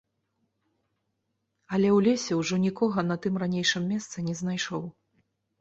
[1.77, 4.83] Але ў лесе ўжо нікога на тым ранейшым месцы не знайшоў.